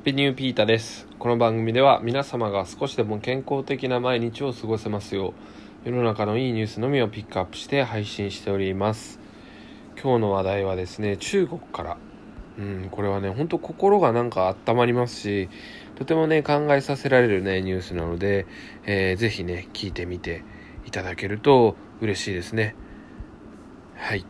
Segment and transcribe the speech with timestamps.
[0.00, 1.06] ッピニューピータです。
[1.18, 5.34] この番組では皆様が少しでも健康的な毎日を過ごせますよ
[5.84, 9.20] う、世の中のいいニュースのみをピックアップして配信しております。
[10.02, 11.98] 今日の話題はですね、中国から。
[12.58, 15.50] うん、これはね、ほんと心がなんか温まりますし、
[15.96, 18.46] とてもね、考えさせられるね、ニュースなので、
[18.86, 20.44] えー、ぜひね、聞いてみて
[20.86, 22.74] いただけると嬉しいですね。
[23.96, 24.24] はい。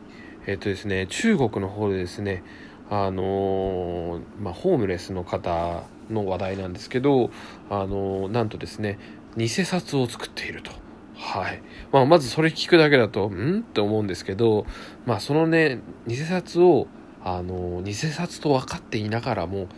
[0.49, 2.43] えっ、とですね、中国の方でですね、
[2.91, 7.31] あのまあ、ホームレスの方の話題なんですけど、
[7.71, 8.99] あのなんとですね、
[9.37, 10.73] 偽札を作っていると。
[11.15, 11.63] はい。
[11.93, 13.61] まあ、まずそれ聞くだけだと、ん？
[13.61, 14.67] って思うんですけど、
[15.07, 16.89] まあ、そのね、偽札を、
[17.23, 19.69] あの偽札と分かっていながらも、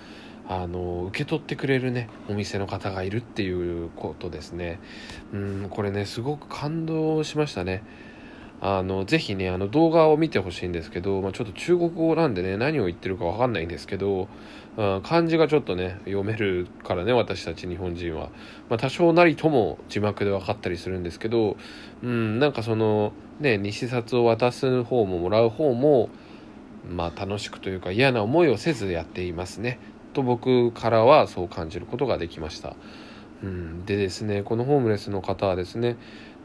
[0.48, 4.78] あの受け取ってくれるね、お店の方がいるっていうことですね。
[5.32, 7.82] うん、これね、すごく感動しましたね。
[8.64, 14.26] あのぜひねあの動画を見てほしいんですけど、まあ、ちょっと中国語なんでね何を言ってるかわかんないんですけど、うん
[14.76, 18.30] 漢字がちょっとね読めるからね私たち日本人は、
[18.70, 21.58] まあ、多少なりとも字幕で分かったりするんですけど、
[22.02, 26.08] うん、なんかそのね偽札を渡す方ももらう方も
[26.88, 29.78] まあ楽しくというか嫌な思いをせずやっていますね
[30.14, 32.74] と僕からはそう感じることができました。
[33.42, 35.96] うん、でですねこのホームレスの方はですね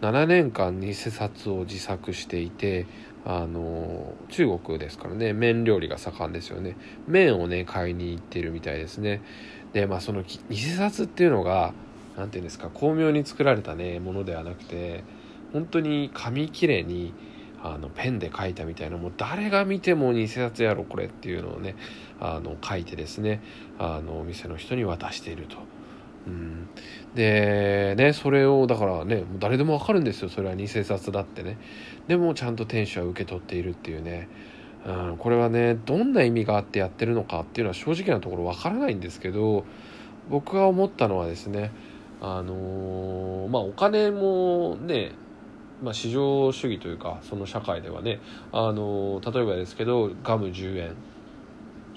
[0.02, 2.86] 7年間偽札を自作していて
[3.26, 9.22] あの中国ですからね麺料理が盛んですよね麺をね買いに行ってるみたいですね
[9.74, 11.74] でまあその偽札っていうのが
[12.16, 15.04] 何て言うんですか巧妙に作られたねものではなくて
[15.52, 17.14] 本当に紙切れに
[17.64, 21.76] あのペンで書いたみたいなもう誰が見ても偽札やろこれっていうのをね
[22.20, 23.42] あの書いてですね
[23.80, 25.77] あのお店の人に渡していると。
[27.18, 31.58] でねそれをだからね誰でもわかるんですよそれは偽札だってね。
[32.08, 34.30] でもちゃんと店主は受け取っているっていうね、
[34.86, 39.66] うん、これはねどんな意味があってやってるのかっていうのは正直なところわからないんですけど
[40.30, 41.72] 僕が思ったのはですね
[42.22, 45.14] あのーまあお金もね
[45.82, 48.20] まあ、市場主義というかその社会ではね、
[48.52, 50.96] あのー例えばですけどガム10円。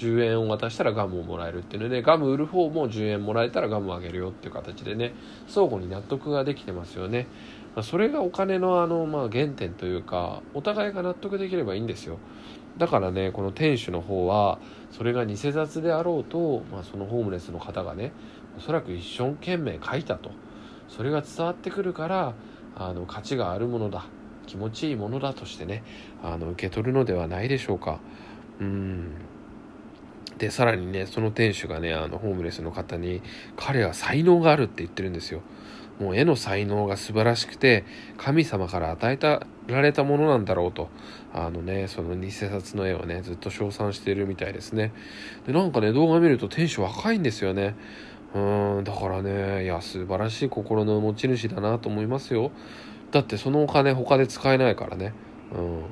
[0.00, 5.12] 10円を渡したらガムをもらえるっていうのでガム売る方も10円もらえたらガムあげるよっていう形でね
[5.46, 7.26] 相互に納得ができてますよね、
[7.76, 12.18] まあ、それがお金のあの、まあ、原点というかお互いが納得できればいいんですよ。
[12.78, 14.58] だからねこの店主の方は
[14.90, 18.12] それが偽札であろうと、まあ、そのホームレスの方がね
[18.56, 20.30] おそらく一生懸命書いたと。
[20.88, 22.34] それが伝わってくるから
[22.74, 24.06] あの価値があるものだ。
[24.46, 25.84] 気持ちいいものだとしてね
[26.24, 28.00] あの受け取るのではないでしょうか。
[28.60, 29.12] うん。
[30.40, 33.20] でさらにねその店主がねあのホームレスの方に
[33.56, 35.42] 彼は才能があるって言ってるんですよ。
[36.00, 37.84] もう絵の才能が素晴らしくて
[38.16, 40.88] 神様から与えたられたものなんだろうと。
[41.34, 44.94] あのねその偽札の絵をねずっと称賛してるみたいですね。
[45.46, 47.76] でなんかね動画見ると店主若いんですよね。
[48.34, 52.50] うーんだからねいや素晴らしい心の持ち主だなと思いますよ。
[53.10, 55.12] だってそのお金他で使えないからね。
[55.54, 55.82] うん。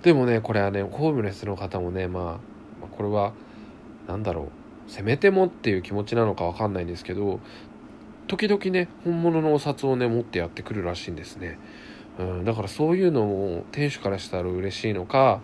[0.00, 2.40] でもねこれはねホームレスの方もねま
[2.82, 3.34] あこれは
[4.08, 7.40] なんだろうせめてもっていう気持ちなのかわかんないんですけど
[8.26, 11.58] 時々ね本物のお札をね持ってやってくるらしいんですね、
[12.18, 15.40] うん、だからそういうのも店主からしたら嬉しいのか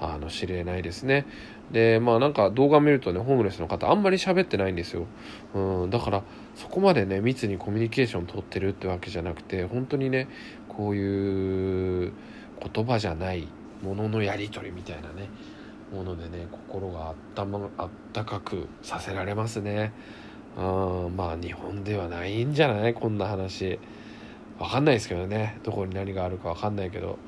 [0.00, 1.26] あの知れないですね。
[1.70, 5.06] でまあなんか動画見るとねホームレスの方あんまり喋ってないんですよ、
[5.54, 6.22] うん、だから
[6.54, 10.28] そこまでね密にコミュニケーション取ってるってわけじゃなくて本当にね
[10.68, 12.12] こういう
[12.74, 13.48] 言葉じゃない
[13.82, 15.30] もののやり取りみたいなね
[15.94, 19.92] ものでね心があったまあったかくさせられますね。
[20.56, 22.94] うんまあ日本ではないんじゃない？
[22.94, 23.78] こんな話。
[24.58, 25.58] わかんないですけどね。
[25.64, 27.18] どこに何があるかわかんないけど。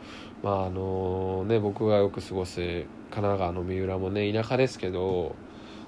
[0.42, 5.34] まああのね僕がよく過ごす神奈川の三浦もね田舎ですけど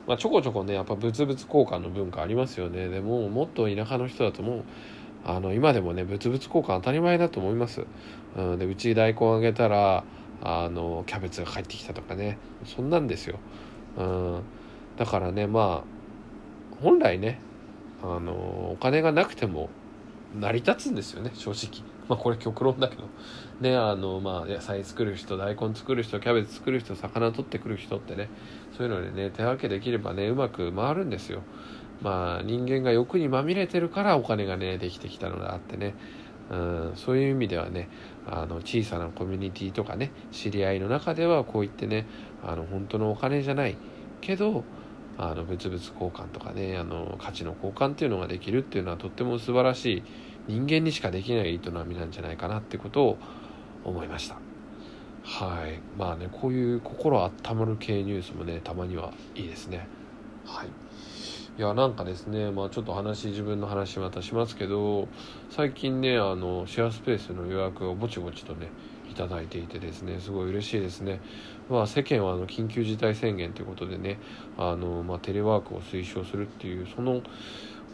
[0.07, 2.89] まあ、ちょこちょこねやっぱ物々交換の文化ありますよね。
[2.89, 4.65] でももっと田舎の人だともう
[5.27, 7.85] あの今でもね物々交換当たり前だと思います、
[8.35, 10.05] うん、でうち大根あげたら
[10.43, 12.39] あのキャベツが帰ってきたとかね。
[12.65, 13.39] そんなんですよ、
[13.97, 14.43] うん、
[14.97, 17.41] だからねまあ本来ね
[18.03, 18.33] あの
[18.73, 19.69] お金がなくても
[20.39, 21.83] 成り立つんですよね正直。
[22.09, 23.05] まあこれ極論だけど。
[23.61, 28.29] ねあのまあ野菜作る人大根作る人キャベツ作る人魚取ってくる人ってね
[28.77, 31.43] そういうのでね手分けできればねうまく回るんですよ。
[32.01, 35.95] まあ人間が欲にまみれてるからお金がねできてきたのであってね。
[36.51, 37.89] うん、そういう意味ではね
[38.27, 42.07] あの小さなコミュニティとかね知り合いの中ではこういってね
[42.43, 43.77] あの本当のお金じゃない
[44.21, 44.65] けど
[45.19, 50.03] あの物々交換とかねあの価値の交換っていうのができるっていうのはとっても素晴らしい
[50.47, 53.19] 人間にしかできない営みなんじゃないかなってことを
[53.85, 54.37] 思いました。
[55.25, 55.81] はい。
[55.99, 59.87] まあねこういう心温まる系ニュースもねたまにはいいですね。
[60.47, 60.69] はい。
[61.59, 65.09] いやなんかですねまあちょっと話自分の話またしますけど
[65.51, 68.69] 最近ねあのシェアスペースの予約をぼちぼちとね
[69.11, 71.21] いただいていてですねすごい嬉しいですね。
[71.69, 74.21] まあ世間はあの緊急事態宣言ということでね
[74.57, 77.23] あの、まあ、テレワークを推奨するっていうその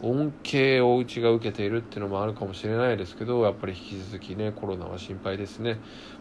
[0.02, 5.78] 恩恵をうちが受けているっていうのもあるかもしれないですけどやっぱり引き続きねコロナは心配ですね、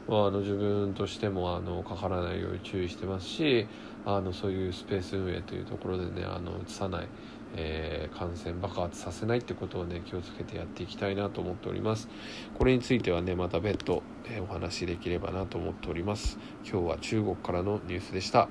[0.07, 3.67] まあ、あの自分としてもあのかからないように注意してますし
[4.05, 7.07] あのそういうスペース運営というところでねあの移さない
[7.55, 12.09] えー、感染爆発させないってことをね気をつけてやっていきたいなと思っております。
[12.57, 16.39] これについてはねまた別途、えー、お話しできればなと思っております。
[16.67, 18.49] 今日は中国からのニュースでした、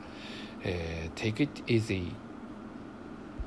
[0.62, 2.12] えー、Take it easy